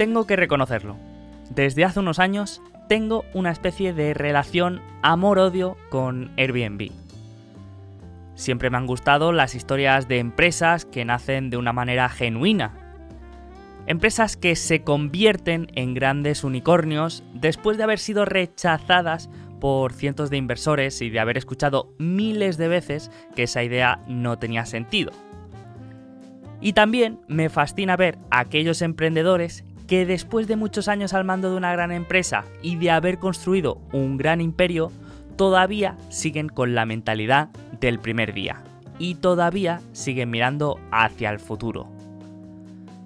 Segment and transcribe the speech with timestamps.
[0.00, 0.96] Tengo que reconocerlo.
[1.50, 6.90] Desde hace unos años tengo una especie de relación amor-odio con Airbnb.
[8.34, 12.72] Siempre me han gustado las historias de empresas que nacen de una manera genuina.
[13.86, 19.28] Empresas que se convierten en grandes unicornios después de haber sido rechazadas
[19.60, 24.38] por cientos de inversores y de haber escuchado miles de veces que esa idea no
[24.38, 25.12] tenía sentido.
[26.62, 31.50] Y también me fascina ver a aquellos emprendedores que después de muchos años al mando
[31.50, 34.92] de una gran empresa y de haber construido un gran imperio,
[35.34, 37.48] todavía siguen con la mentalidad
[37.80, 38.62] del primer día
[39.00, 41.88] y todavía siguen mirando hacia el futuro.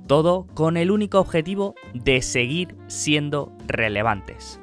[0.06, 4.60] Todo con el único objetivo de seguir siendo relevantes.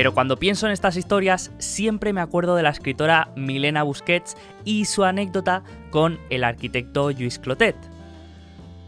[0.00, 4.34] Pero cuando pienso en estas historias siempre me acuerdo de la escritora Milena Busquets
[4.64, 7.76] y su anécdota con el arquitecto Lluís Clotet.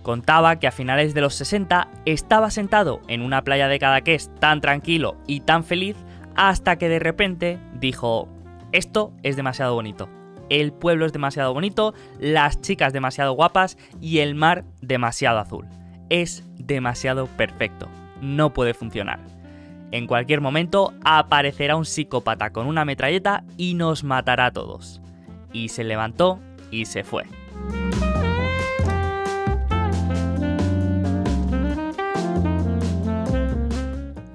[0.02, 4.62] Contaba que a finales de los 60 estaba sentado en una playa de Cadaqués tan
[4.62, 5.98] tranquilo y tan feliz
[6.34, 8.26] hasta que de repente dijo,
[8.72, 10.08] esto es demasiado bonito.
[10.48, 15.66] El pueblo es demasiado bonito, las chicas demasiado guapas y el mar demasiado azul.
[16.08, 17.86] Es demasiado perfecto.
[18.22, 19.41] No puede funcionar.
[19.92, 25.02] En cualquier momento aparecerá un psicópata con una metralleta y nos matará a todos.
[25.52, 26.40] Y se levantó
[26.70, 27.24] y se fue.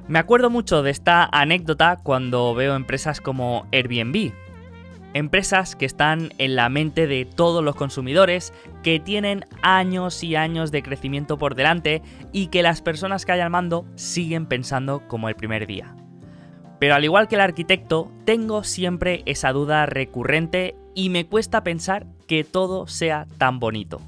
[0.07, 4.31] Me acuerdo mucho de esta anécdota cuando veo empresas como Airbnb,
[5.13, 10.71] Empresas que están en la mente de todos los consumidores, que tienen años y años
[10.71, 15.29] de crecimiento por delante y que las personas que hay al mando siguen pensando como
[15.29, 15.95] el primer día.
[16.79, 22.05] Pero al igual que el arquitecto, tengo siempre esa duda recurrente y me cuesta pensar
[22.27, 24.01] que todo sea tan bonito.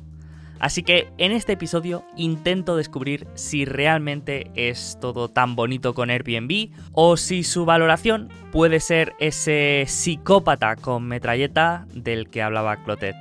[0.60, 6.72] Así que en este episodio intento descubrir si realmente es todo tan bonito con Airbnb
[6.92, 13.16] o si su valoración puede ser ese psicópata con metralleta del que hablaba Clotet.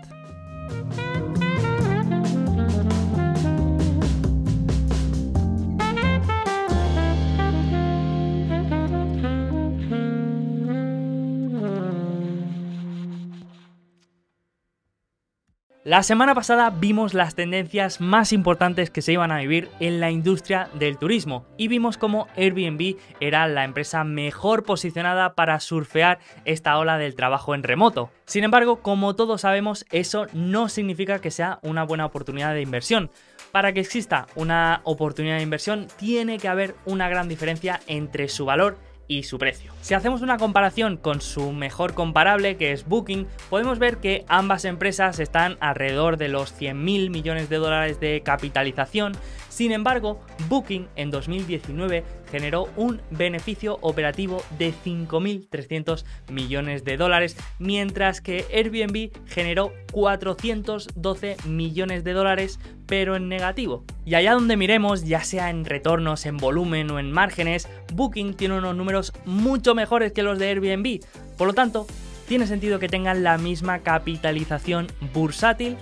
[15.84, 20.11] La semana pasada vimos las tendencias más importantes que se iban a vivir en la
[20.11, 26.77] industria del turismo y vimos cómo Airbnb era la empresa mejor posicionada para surfear esta
[26.78, 28.11] ola del trabajo en remoto.
[28.27, 33.11] Sin embargo, como todos sabemos, eso no significa que sea una buena oportunidad de inversión.
[33.53, 38.44] Para que exista una oportunidad de inversión tiene que haber una gran diferencia entre su
[38.44, 38.77] valor
[39.09, 39.73] y su precio.
[39.81, 44.65] Si hacemos una comparación con su mejor comparable, que es Booking, podemos ver que ambas
[44.67, 49.13] empresas están alrededor de los 100.000 millones de dólares de capitalización.
[49.49, 58.21] Sin embargo, Booking en 2019 generó un beneficio operativo de 5.300 millones de dólares, mientras
[58.21, 63.84] que Airbnb generó 412 millones de dólares, pero en negativo.
[64.05, 68.59] Y allá donde miremos, ya sea en retornos, en volumen o en márgenes, Booking tiene
[68.59, 71.00] unos números mucho mejores que los de Airbnb.
[71.37, 71.87] Por lo tanto,
[72.27, 75.77] tiene sentido que tengan la misma capitalización bursátil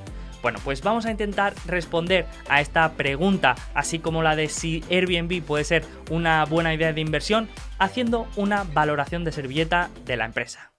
[0.46, 5.42] bueno, pues vamos a intentar responder a esta pregunta, así como la de si Airbnb
[5.42, 7.48] puede ser una buena idea de inversión,
[7.80, 10.70] haciendo una valoración de servilleta de la empresa.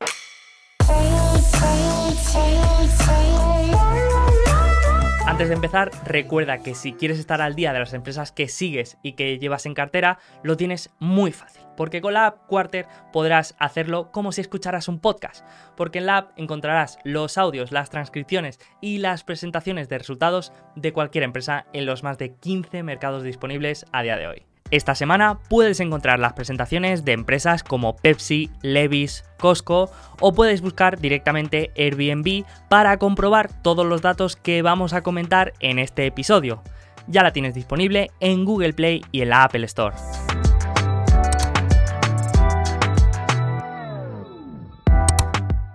[5.26, 8.98] Antes de empezar, recuerda que si quieres estar al día de las empresas que sigues
[9.04, 13.56] y que llevas en cartera, lo tienes muy fácil porque con la app Quarter podrás
[13.60, 15.46] hacerlo como si escucharas un podcast,
[15.78, 20.92] porque en la app encontrarás los audios, las transcripciones y las presentaciones de resultados de
[20.92, 24.46] cualquier empresa en los más de 15 mercados disponibles a día de hoy.
[24.70, 29.90] Esta semana puedes encontrar las presentaciones de empresas como Pepsi, Levis, Costco
[30.20, 35.80] o puedes buscar directamente Airbnb para comprobar todos los datos que vamos a comentar en
[35.80, 36.62] este episodio.
[37.08, 39.96] Ya la tienes disponible en Google Play y en la Apple Store.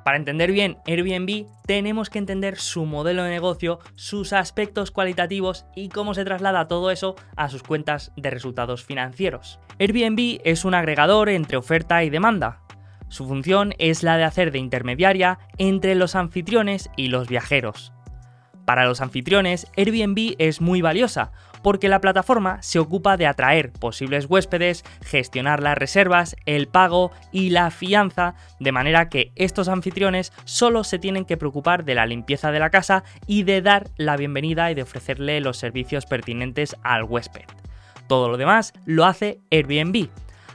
[0.04, 5.88] Para entender bien Airbnb tenemos que entender su modelo de negocio, sus aspectos cualitativos y
[5.88, 9.60] cómo se traslada todo eso a sus cuentas de resultados financieros.
[9.78, 12.60] Airbnb es un agregador entre oferta y demanda.
[13.08, 17.92] Su función es la de hacer de intermediaria entre los anfitriones y los viajeros.
[18.64, 21.32] Para los anfitriones, Airbnb es muy valiosa,
[21.62, 27.50] porque la plataforma se ocupa de atraer posibles huéspedes, gestionar las reservas, el pago y
[27.50, 32.52] la fianza, de manera que estos anfitriones solo se tienen que preocupar de la limpieza
[32.52, 37.04] de la casa y de dar la bienvenida y de ofrecerle los servicios pertinentes al
[37.04, 37.44] huésped.
[38.08, 40.08] Todo lo demás lo hace Airbnb.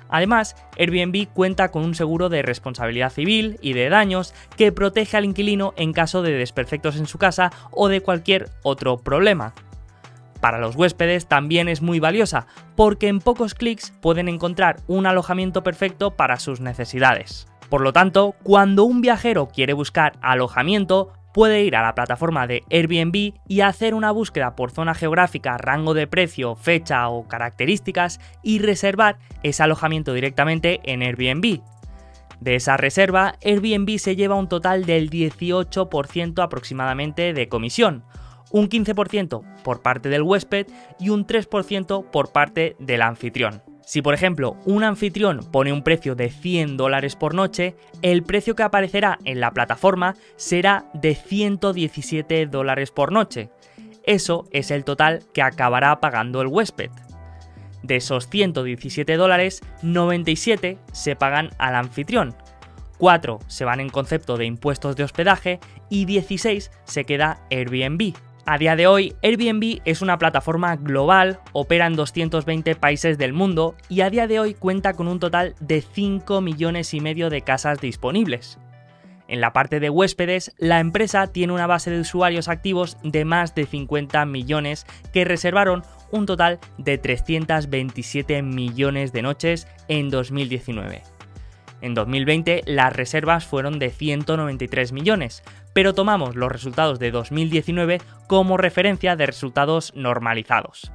[0.10, 5.26] Además, Airbnb cuenta con un seguro de responsabilidad civil y de daños que protege al
[5.26, 9.54] inquilino en caso de desperfectos en su casa o de cualquier otro problema.
[10.40, 15.64] Para los huéspedes también es muy valiosa, porque en pocos clics pueden encontrar un alojamiento
[15.64, 17.48] perfecto para sus necesidades.
[17.70, 22.64] Por lo tanto, cuando un viajero quiere buscar alojamiento, puede ir a la plataforma de
[22.72, 28.60] Airbnb y hacer una búsqueda por zona geográfica, rango de precio, fecha o características y
[28.60, 31.62] reservar ese alojamiento directamente en Airbnb.
[32.40, 38.04] De esa reserva, Airbnb se lleva un total del 18% aproximadamente de comisión,
[38.52, 40.68] un 15% por parte del huésped
[41.00, 43.62] y un 3% por parte del anfitrión.
[43.86, 48.56] Si por ejemplo un anfitrión pone un precio de 100 dólares por noche, el precio
[48.56, 53.50] que aparecerá en la plataforma será de 117 dólares por noche.
[54.04, 56.92] Eso es el total que acabará pagando el huésped.
[57.82, 62.36] De esos 117 dólares, 97 se pagan al anfitrión,
[62.98, 65.60] 4 se van en concepto de impuestos de hospedaje
[65.90, 68.27] y 16 se queda Airbnb.
[68.50, 73.76] A día de hoy, Airbnb es una plataforma global, opera en 220 países del mundo
[73.90, 77.42] y a día de hoy cuenta con un total de 5 millones y medio de
[77.42, 78.58] casas disponibles.
[79.28, 83.54] En la parte de huéspedes, la empresa tiene una base de usuarios activos de más
[83.54, 85.84] de 50 millones que reservaron
[86.14, 91.17] un total de 327 millones de noches en 2019.
[91.82, 95.44] En 2020 las reservas fueron de 193 millones,
[95.74, 100.92] pero tomamos los resultados de 2019 como referencia de resultados normalizados.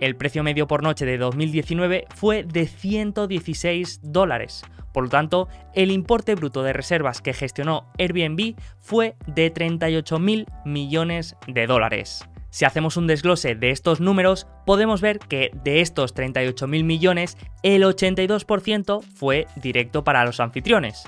[0.00, 4.64] El precio medio por noche de 2019 fue de 116 dólares,
[4.94, 11.36] por lo tanto, el importe bruto de reservas que gestionó Airbnb fue de 38.000 millones
[11.48, 12.24] de dólares.
[12.54, 17.82] Si hacemos un desglose de estos números, podemos ver que de estos 38.000 millones, el
[17.82, 21.02] 82% fue directo para los anfitriones,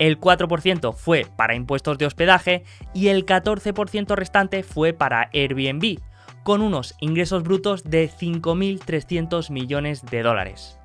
[0.00, 2.64] el 4% fue para impuestos de hospedaje
[2.94, 6.00] y el 14% restante fue para Airbnb,
[6.42, 10.80] con unos ingresos brutos de 5.300 millones de dólares.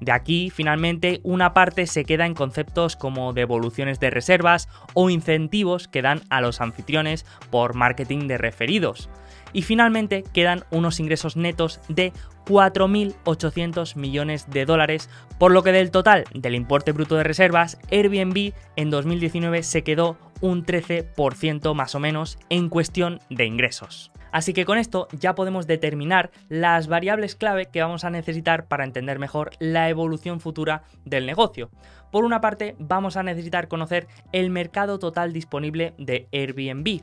[0.00, 5.88] De aquí, finalmente, una parte se queda en conceptos como devoluciones de reservas o incentivos
[5.88, 9.08] que dan a los anfitriones por marketing de referidos.
[9.52, 12.12] Y finalmente quedan unos ingresos netos de
[12.46, 18.52] 4.800 millones de dólares, por lo que del total del importe bruto de reservas, Airbnb
[18.76, 24.10] en 2019 se quedó un 13% más o menos en cuestión de ingresos.
[24.30, 28.84] Así que con esto ya podemos determinar las variables clave que vamos a necesitar para
[28.84, 31.70] entender mejor la evolución futura del negocio.
[32.10, 37.02] Por una parte, vamos a necesitar conocer el mercado total disponible de Airbnb.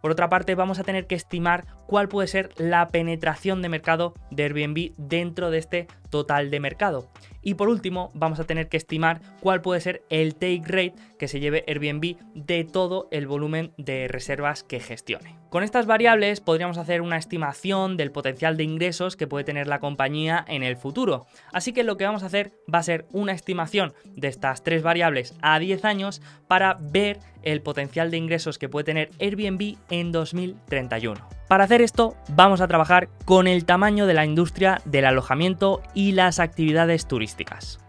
[0.00, 4.14] Por otra parte, vamos a tener que estimar cuál puede ser la penetración de mercado
[4.30, 7.08] de Airbnb dentro de este total de mercado.
[7.42, 11.28] Y por último, vamos a tener que estimar cuál puede ser el take rate que
[11.28, 15.38] se lleve Airbnb de todo el volumen de reservas que gestione.
[15.48, 19.80] Con estas variables podríamos hacer una estimación del potencial de ingresos que puede tener la
[19.80, 21.26] compañía en el futuro.
[21.52, 24.82] Así que lo que vamos a hacer va a ser una estimación de estas tres
[24.82, 30.12] variables a 10 años para ver el potencial de ingresos que puede tener Airbnb en
[30.12, 31.39] 2031.
[31.50, 36.12] Para hacer esto vamos a trabajar con el tamaño de la industria del alojamiento y
[36.12, 37.80] las actividades turísticas.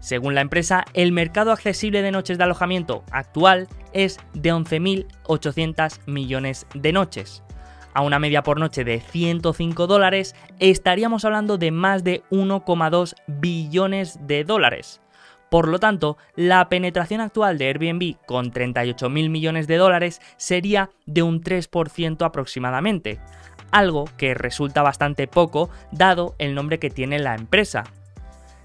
[0.00, 6.66] Según la empresa, el mercado accesible de noches de alojamiento actual es de 11.800 millones
[6.74, 7.42] de noches.
[7.94, 14.18] A una media por noche de 105 dólares estaríamos hablando de más de 1,2 billones
[14.26, 15.00] de dólares.
[15.50, 20.90] Por lo tanto, la penetración actual de Airbnb con 38 mil millones de dólares sería
[21.06, 23.20] de un 3% aproximadamente,
[23.70, 27.84] algo que resulta bastante poco dado el nombre que tiene la empresa.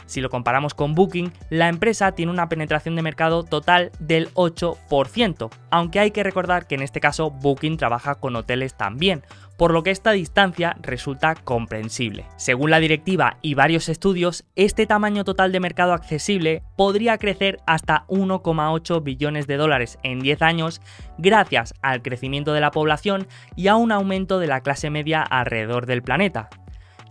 [0.05, 5.49] Si lo comparamos con Booking, la empresa tiene una penetración de mercado total del 8%,
[5.69, 9.23] aunque hay que recordar que en este caso Booking trabaja con hoteles también,
[9.61, 12.25] por lo que esta distancia resulta comprensible.
[12.35, 18.05] Según la directiva y varios estudios, este tamaño total de mercado accesible podría crecer hasta
[18.07, 20.81] 1,8 billones de dólares en 10 años
[21.19, 25.85] gracias al crecimiento de la población y a un aumento de la clase media alrededor
[25.85, 26.49] del planeta.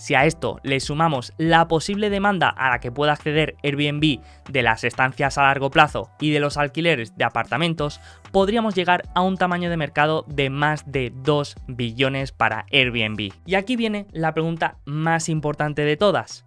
[0.00, 4.62] Si a esto le sumamos la posible demanda a la que pueda acceder Airbnb de
[4.62, 8.00] las estancias a largo plazo y de los alquileres de apartamentos,
[8.32, 13.30] podríamos llegar a un tamaño de mercado de más de 2 billones para Airbnb.
[13.44, 16.46] Y aquí viene la pregunta más importante de todas.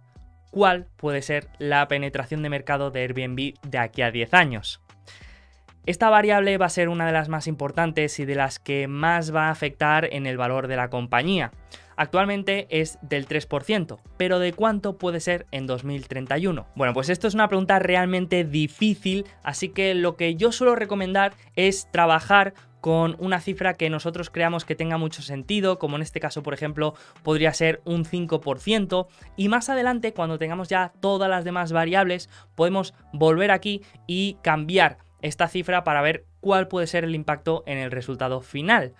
[0.50, 4.83] ¿Cuál puede ser la penetración de mercado de Airbnb de aquí a 10 años?
[5.86, 9.34] Esta variable va a ser una de las más importantes y de las que más
[9.34, 11.52] va a afectar en el valor de la compañía.
[11.96, 16.66] Actualmente es del 3%, pero ¿de cuánto puede ser en 2031?
[16.74, 21.34] Bueno, pues esto es una pregunta realmente difícil, así que lo que yo suelo recomendar
[21.54, 26.20] es trabajar con una cifra que nosotros creamos que tenga mucho sentido, como en este
[26.20, 31.44] caso, por ejemplo, podría ser un 5%, y más adelante, cuando tengamos ya todas las
[31.44, 37.14] demás variables, podemos volver aquí y cambiar esta cifra para ver cuál puede ser el
[37.14, 38.94] impacto en el resultado final.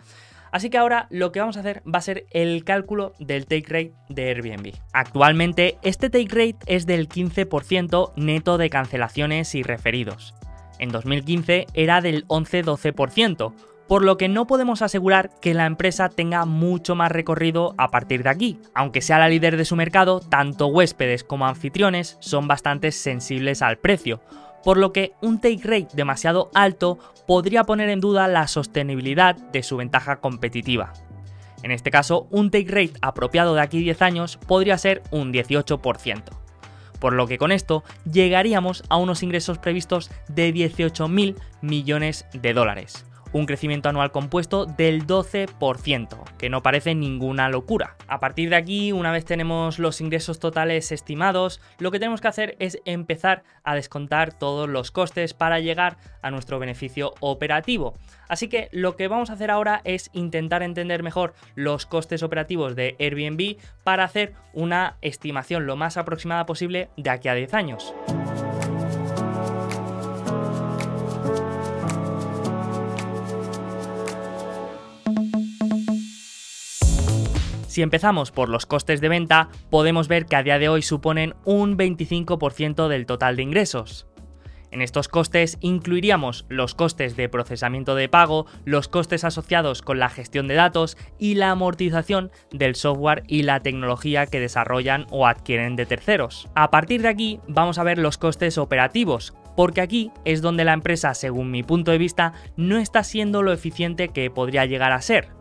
[0.50, 3.66] Así que ahora lo que vamos a hacer va a ser el cálculo del take
[3.66, 4.72] rate de Airbnb.
[4.92, 10.34] Actualmente este take rate es del 15% neto de cancelaciones y referidos.
[10.78, 13.52] En 2015 era del 11-12%,
[13.88, 18.22] por lo que no podemos asegurar que la empresa tenga mucho más recorrido a partir
[18.22, 18.60] de aquí.
[18.74, 23.78] Aunque sea la líder de su mercado, tanto huéspedes como anfitriones son bastante sensibles al
[23.78, 24.20] precio,
[24.64, 29.62] por lo que un take rate demasiado alto podría poner en duda la sostenibilidad de
[29.62, 30.92] su ventaja competitiva.
[31.62, 36.22] En este caso, un take rate apropiado de aquí 10 años podría ser un 18%.
[36.98, 43.06] Por lo que con esto llegaríamos a unos ingresos previstos de 18.000 millones de dólares,
[43.34, 47.96] un crecimiento anual compuesto del 12%, que no parece ninguna locura.
[48.06, 52.28] A partir de aquí, una vez tenemos los ingresos totales estimados, lo que tenemos que
[52.28, 57.94] hacer es empezar a descontar todos los costes para llegar a nuestro beneficio operativo.
[58.28, 62.76] Así que lo que vamos a hacer ahora es intentar entender mejor los costes operativos
[62.76, 67.94] de Airbnb para hacer una estimación lo más aproximada posible de aquí a 10 años.
[77.74, 81.34] Si empezamos por los costes de venta, podemos ver que a día de hoy suponen
[81.44, 84.06] un 25% del total de ingresos.
[84.70, 90.08] En estos costes incluiríamos los costes de procesamiento de pago, los costes asociados con la
[90.08, 95.74] gestión de datos y la amortización del software y la tecnología que desarrollan o adquieren
[95.74, 96.48] de terceros.
[96.54, 100.74] A partir de aquí vamos a ver los costes operativos, porque aquí es donde la
[100.74, 105.02] empresa, según mi punto de vista, no está siendo lo eficiente que podría llegar a
[105.02, 105.33] ser.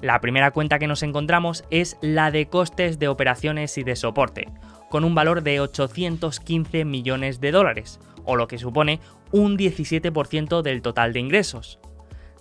[0.00, 4.48] La primera cuenta que nos encontramos es la de costes de operaciones y de soporte,
[4.90, 9.00] con un valor de 815 millones de dólares, o lo que supone
[9.32, 11.80] un 17% del total de ingresos.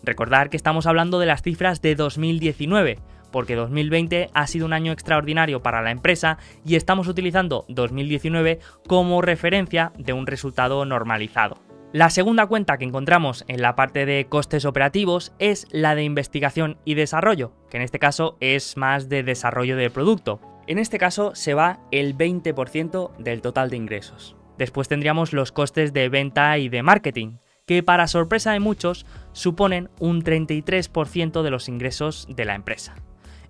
[0.04, 3.00] Recordar que estamos hablando de las cifras de 2019,
[3.32, 9.22] porque 2020 ha sido un año extraordinario para la empresa y estamos utilizando 2019 como
[9.22, 11.67] referencia de un resultado normalizado.
[11.94, 16.78] La segunda cuenta que encontramos en la parte de costes operativos es la de investigación
[16.84, 20.42] y desarrollo, que en este caso es más de desarrollo de producto.
[20.68, 24.36] En este caso se va el 20% del total de ingresos.
[24.58, 29.90] Después tendríamos los costes de venta y de marketing, que para sorpresa de muchos suponen
[30.00, 32.96] un 33% de los ingresos de la empresa.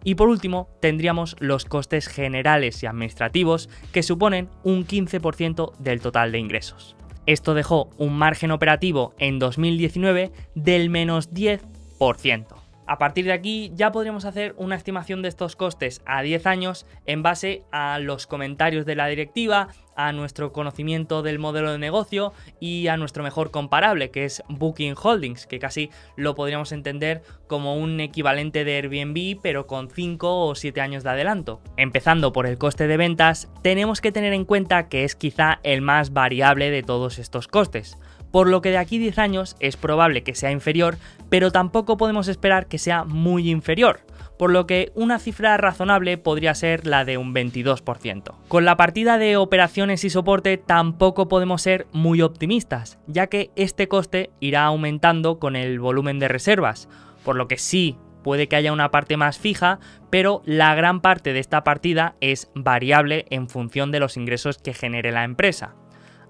[0.03, 6.31] Y por último, tendríamos los costes generales y administrativos, que suponen un 15% del total
[6.31, 6.96] de ingresos.
[7.27, 12.56] Esto dejó un margen operativo en 2019 del menos 10%.
[12.87, 16.85] A partir de aquí ya podríamos hacer una estimación de estos costes a 10 años
[17.05, 19.67] en base a los comentarios de la directiva,
[19.97, 24.95] a nuestro conocimiento del modelo de negocio y a nuestro mejor comparable, que es Booking
[25.01, 30.55] Holdings, que casi lo podríamos entender como un equivalente de Airbnb, pero con 5 o
[30.55, 31.59] 7 años de adelanto.
[31.75, 35.81] Empezando por el coste de ventas, tenemos que tener en cuenta que es quizá el
[35.81, 37.97] más variable de todos estos costes
[38.31, 40.97] por lo que de aquí 10 años es probable que sea inferior,
[41.29, 44.01] pero tampoco podemos esperar que sea muy inferior,
[44.37, 48.35] por lo que una cifra razonable podría ser la de un 22%.
[48.47, 53.87] Con la partida de operaciones y soporte tampoco podemos ser muy optimistas, ya que este
[53.87, 56.87] coste irá aumentando con el volumen de reservas,
[57.23, 59.79] por lo que sí puede que haya una parte más fija,
[60.09, 64.73] pero la gran parte de esta partida es variable en función de los ingresos que
[64.73, 65.75] genere la empresa.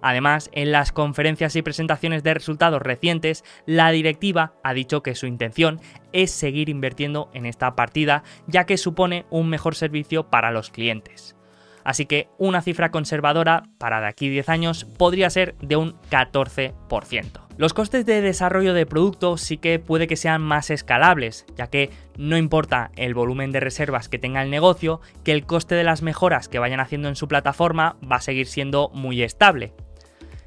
[0.01, 5.27] Además, en las conferencias y presentaciones de resultados recientes, la directiva ha dicho que su
[5.27, 5.79] intención
[6.13, 11.35] es seguir invirtiendo en esta partida, ya que supone un mejor servicio para los clientes.
[11.87, 16.73] Así que una cifra conservadora para de aquí 10 años podría ser de un 14%.
[17.55, 21.89] Los costes de desarrollo de producto sí que puede que sean más escalables, ya que
[22.17, 26.01] no importa el volumen de reservas que tenga el negocio, que el coste de las
[26.01, 29.73] mejoras que vayan haciendo en su plataforma va a seguir siendo muy estable.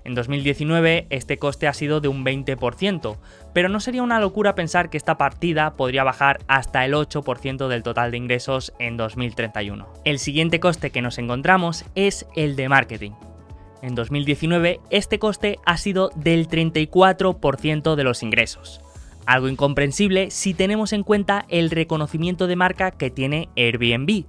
[0.05, 3.17] En 2019 este coste ha sido de un 20%,
[3.53, 7.83] pero no sería una locura pensar que esta partida podría bajar hasta el 8% del
[7.83, 9.87] total de ingresos en 2031.
[10.05, 13.13] El siguiente coste que nos encontramos es el de marketing.
[13.83, 18.81] En 2019 este coste ha sido del 34% de los ingresos.
[19.27, 24.25] Algo incomprensible si tenemos en cuenta el reconocimiento de marca que tiene Airbnb.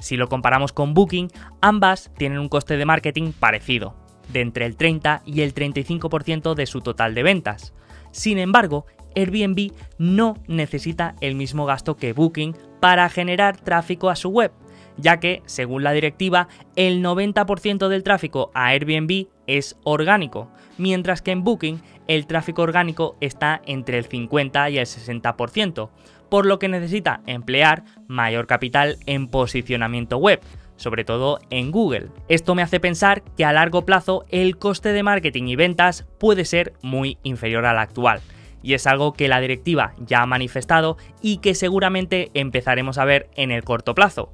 [0.00, 1.28] Si lo comparamos con Booking,
[1.60, 3.94] ambas tienen un coste de marketing parecido,
[4.32, 7.74] de entre el 30 y el 35% de su total de ventas.
[8.10, 14.28] Sin embargo, Airbnb no necesita el mismo gasto que Booking para generar tráfico a su
[14.30, 14.52] web,
[14.96, 21.32] ya que, según la directiva, el 90% del tráfico a Airbnb es orgánico, mientras que
[21.32, 25.90] en Booking el tráfico orgánico está entre el 50 y el 60%,
[26.28, 30.40] por lo que necesita emplear mayor capital en posicionamiento web,
[30.76, 32.08] sobre todo en Google.
[32.28, 36.44] Esto me hace pensar que a largo plazo el coste de marketing y ventas puede
[36.44, 38.20] ser muy inferior al actual.
[38.62, 43.28] Y es algo que la directiva ya ha manifestado y que seguramente empezaremos a ver
[43.36, 44.32] en el corto plazo.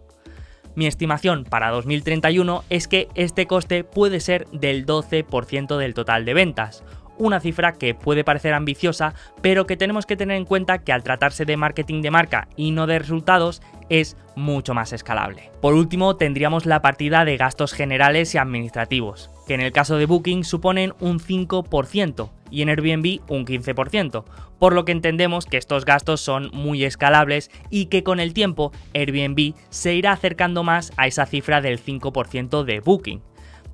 [0.76, 6.32] Mi estimación para 2031 es que este coste puede ser del 12% del total de
[6.32, 6.84] ventas,
[7.18, 11.02] una cifra que puede parecer ambiciosa, pero que tenemos que tener en cuenta que al
[11.02, 15.50] tratarse de marketing de marca y no de resultados, es mucho más escalable.
[15.60, 20.06] Por último, tendríamos la partida de gastos generales y administrativos, que en el caso de
[20.06, 24.24] Booking suponen un 5% y en Airbnb un 15%,
[24.58, 28.72] por lo que entendemos que estos gastos son muy escalables y que con el tiempo
[28.94, 33.22] Airbnb se irá acercando más a esa cifra del 5% de Booking.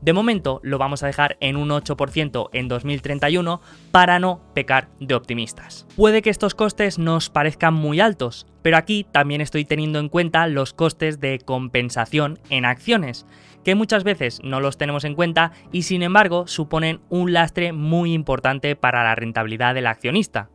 [0.01, 3.61] De momento lo vamos a dejar en un 8% en 2031
[3.91, 5.87] para no pecar de optimistas.
[5.97, 10.47] Puede que estos costes nos parezcan muy altos, pero aquí también estoy teniendo en cuenta
[10.47, 13.27] los costes de compensación en acciones,
[13.65, 18.13] que muchas veces no los tenemos en cuenta y sin embargo suponen un lastre muy
[18.13, 20.51] importante para la rentabilidad del accionista.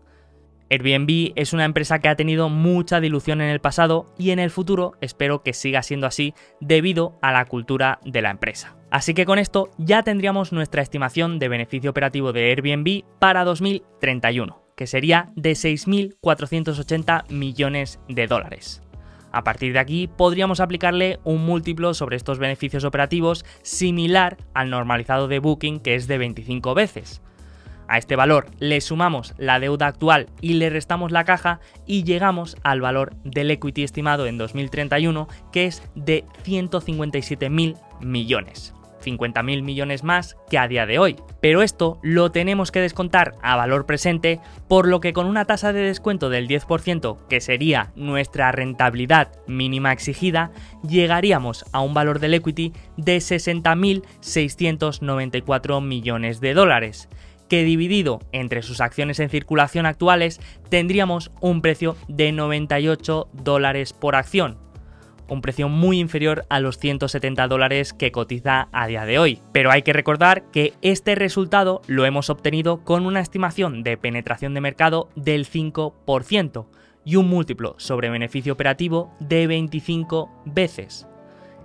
[0.71, 4.51] Airbnb es una empresa que ha tenido mucha dilución en el pasado y en el
[4.51, 8.77] futuro espero que siga siendo así debido a la cultura de la empresa.
[8.89, 14.63] Así que con esto ya tendríamos nuestra estimación de beneficio operativo de Airbnb para 2031,
[14.77, 18.81] que sería de 6.480 millones de dólares.
[19.33, 25.27] A partir de aquí podríamos aplicarle un múltiplo sobre estos beneficios operativos similar al normalizado
[25.27, 27.21] de Booking que es de 25 veces.
[27.91, 32.55] A este valor le sumamos la deuda actual y le restamos la caja y llegamos
[32.63, 38.73] al valor del equity estimado en 2031 que es de 157.000 millones.
[39.03, 41.17] 50.000 millones más que a día de hoy.
[41.41, 45.73] Pero esto lo tenemos que descontar a valor presente, por lo que con una tasa
[45.73, 50.51] de descuento del 10%, que sería nuestra rentabilidad mínima exigida,
[50.87, 57.09] llegaríamos a un valor del equity de 60.694 millones de dólares
[57.51, 64.15] que dividido entre sus acciones en circulación actuales tendríamos un precio de 98 dólares por
[64.15, 64.57] acción,
[65.27, 69.41] un precio muy inferior a los 170 dólares que cotiza a día de hoy.
[69.51, 74.53] Pero hay que recordar que este resultado lo hemos obtenido con una estimación de penetración
[74.53, 76.67] de mercado del 5%
[77.03, 81.05] y un múltiplo sobre beneficio operativo de 25 veces.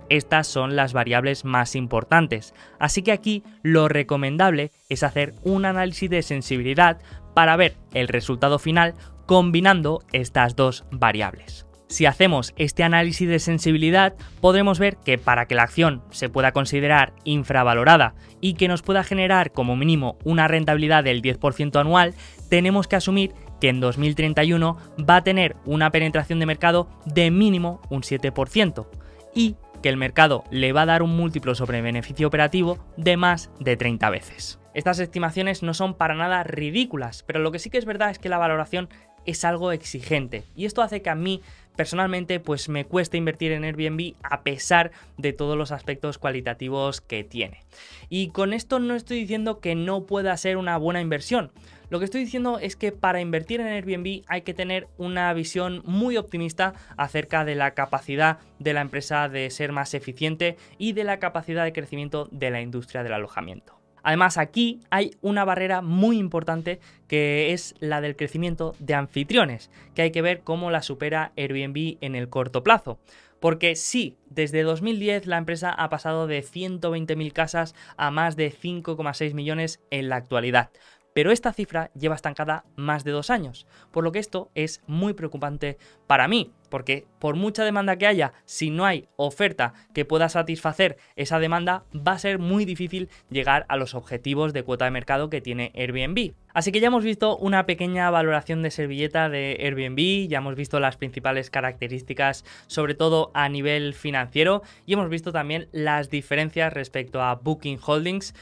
[0.09, 6.09] Estas son las variables más importantes, así que aquí lo recomendable es hacer un análisis
[6.09, 6.99] de sensibilidad
[7.33, 8.93] para ver el resultado final
[9.25, 11.67] combinando estas dos variables.
[11.89, 16.51] Si hacemos este análisis de sensibilidad, podremos ver que para que la acción se pueda
[16.51, 22.13] considerar infravalorada y que nos pueda generar como mínimo una rentabilidad del 10% anual,
[22.49, 24.77] tenemos que asumir que en 2031
[25.09, 28.87] va a tener una penetración de mercado de mínimo un 7%
[29.33, 29.55] y
[29.87, 33.77] que el mercado le va a dar un múltiplo sobre beneficio operativo de más de
[33.77, 34.59] 30 veces.
[34.73, 38.19] Estas estimaciones no son para nada ridículas, pero lo que sí que es verdad es
[38.19, 38.89] que la valoración
[39.25, 41.41] es algo exigente y esto hace que a mí
[41.77, 47.23] personalmente pues me cuesta invertir en Airbnb a pesar de todos los aspectos cualitativos que
[47.23, 47.63] tiene.
[48.09, 51.53] Y con esto no estoy diciendo que no pueda ser una buena inversión.
[51.89, 55.81] Lo que estoy diciendo es que para invertir en Airbnb hay que tener una visión
[55.85, 61.05] muy optimista acerca de la capacidad de la empresa de ser más eficiente y de
[61.05, 63.79] la capacidad de crecimiento de la industria del alojamiento.
[64.03, 70.01] Además, aquí hay una barrera muy importante que es la del crecimiento de anfitriones, que
[70.01, 72.99] hay que ver cómo la supera Airbnb en el corto plazo.
[73.39, 79.33] Porque sí, desde 2010 la empresa ha pasado de 120.000 casas a más de 5,6
[79.33, 80.71] millones en la actualidad
[81.17, 85.13] pero esta cifra lleva estancada más de dos años, por lo que esto es muy
[85.13, 90.29] preocupante para mí, porque por mucha demanda que haya, si no hay oferta que pueda
[90.29, 94.91] satisfacer esa demanda, va a ser muy difícil llegar a los objetivos de cuota de
[94.91, 96.35] mercado que tiene Airbnb.
[96.53, 100.79] Así que ya hemos visto una pequeña valoración de servilleta de Airbnb, ya hemos visto
[100.79, 107.23] las principales características, sobre todo a nivel financiero, y hemos visto también las diferencias respecto
[107.23, 108.35] a Booking Holdings.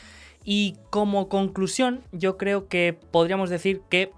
[0.45, 4.11] Y como conclusión, yo creo que podríamos decir que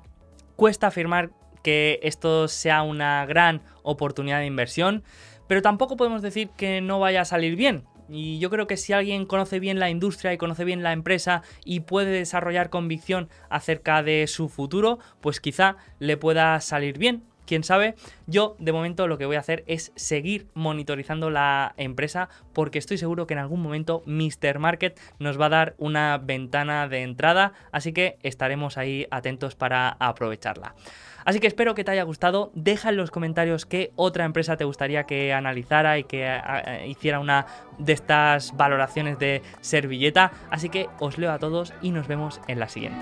[0.57, 1.31] cuesta afirmar
[1.63, 5.03] que esto sea una gran oportunidad de inversión,
[5.47, 7.85] pero tampoco podemos decir que no vaya a salir bien.
[8.09, 11.43] Y yo creo que si alguien conoce bien la industria y conoce bien la empresa
[11.65, 17.63] y puede desarrollar convicción acerca de su futuro, pues quizá le pueda salir bien quién
[17.63, 17.95] sabe.
[18.27, 22.99] Yo de momento lo que voy a hacer es seguir monitorizando la empresa porque estoy
[22.99, 24.59] seguro que en algún momento Mr.
[24.59, 29.89] Market nos va a dar una ventana de entrada, así que estaremos ahí atentos para
[29.99, 30.75] aprovecharla.
[31.27, 32.51] Así que espero que te haya gustado.
[32.55, 36.39] Deja en los comentarios qué otra empresa te gustaría que analizara y que
[36.87, 37.45] hiciera una
[37.77, 40.31] de estas valoraciones de servilleta.
[40.49, 42.97] Así que os leo a todos y nos vemos en la siguiente.